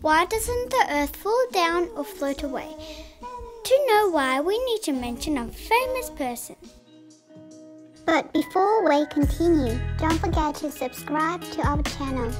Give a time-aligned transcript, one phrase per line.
[0.00, 2.72] Why doesn't the earth fall down or float away?
[3.64, 6.54] To know why, we need to mention a famous person.
[8.06, 12.32] But before we continue, don't forget to subscribe to our channel.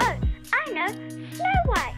[0.00, 0.16] Oh,
[0.54, 0.86] I know,
[1.32, 1.97] Snow White.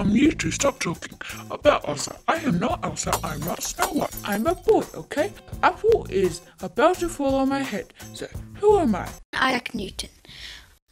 [0.00, 1.20] Um, you two stop talking
[1.50, 2.16] about Elsa.
[2.26, 4.16] I am not Elsa, I'm not Snow White.
[4.24, 5.30] I'm a boy, okay?
[5.62, 7.92] Apple is about to fall on my head.
[8.14, 9.06] So, who am I?
[9.34, 10.08] Isaac Newton.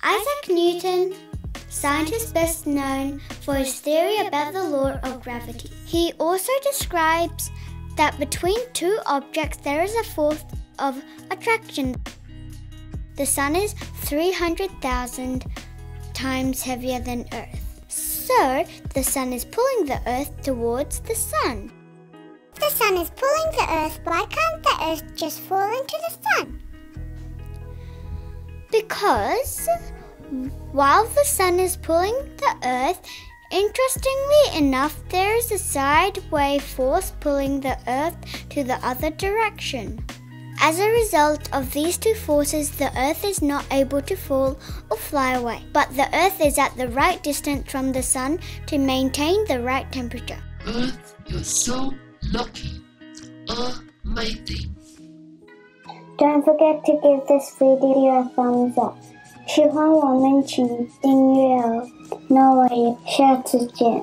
[0.02, 1.14] Isaac Newton,
[1.70, 5.70] scientist best known for his theory about the law of gravity.
[5.86, 7.50] He also describes
[7.96, 10.44] that between two objects there is a force
[10.78, 11.96] of attraction.
[13.16, 15.46] The sun is 300,000
[16.12, 17.67] times heavier than Earth.
[18.28, 21.72] So, the sun is pulling the Earth towards the sun.
[22.52, 26.14] If the sun is pulling the earth, why can't the earth just fall into the
[26.28, 26.60] sun?
[28.70, 29.66] Because
[30.72, 33.00] while the sun is pulling the earth,
[33.50, 38.16] interestingly enough, there is a sideway force pulling the earth
[38.50, 40.04] to the other direction.
[40.61, 44.57] As a result of these two forces, the earth is not able to fall
[44.89, 48.77] or fly away, but the earth is at the right distance from the sun to
[48.77, 50.41] maintain the right temperature.
[50.65, 51.93] Earth, you're so
[52.31, 52.81] lucky.
[54.05, 54.73] Amazing.
[56.17, 58.95] Don't forget to give this video a thumbs up。
[59.47, 60.65] 喜欢我们请
[61.01, 61.85] 订阅哦。
[62.29, 64.01] 那我也下次见。